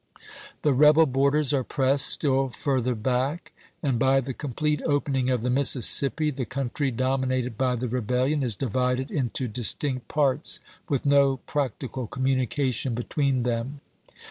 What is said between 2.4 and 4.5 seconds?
further back, and by the